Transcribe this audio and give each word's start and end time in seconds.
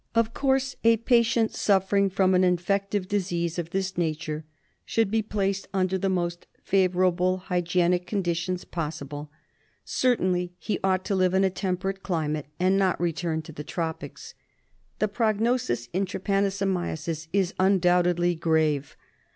Of 0.15 0.33
course 0.33 0.75
a 0.83 0.97
patient 0.97 1.53
suffering 1.53 2.09
from 2.09 2.33
an 2.33 2.43
infective 2.43 3.07
disease 3.07 3.59
of 3.59 3.69
this 3.69 3.99
nature 3.99 4.43
should 4.83 5.11
be 5.11 5.21
placed 5.21 5.67
under 5.75 5.95
the 5.95 6.09
most 6.09 6.47
favourable 6.63 7.37
hygienic 7.37 8.07
conditions 8.07 8.65
possible; 8.65 9.29
certainly 9.85 10.53
he 10.57 10.79
ought 10.83 11.05
to 11.05 11.13
live 11.15 11.35
in 11.35 11.43
a 11.43 11.51
temperate 11.51 12.01
climate, 12.01 12.47
and 12.59 12.79
not 12.79 12.99
return 12.99 13.43
to 13.43 13.51
the 13.51 13.63
tropics. 13.63 14.33
The 14.97 15.07
prognosis 15.07 15.87
in 15.93 16.05
trypanosomiasis 16.07 17.27
is 17.31 17.53
undoubtedly 17.59 18.33
grave. 18.33 18.97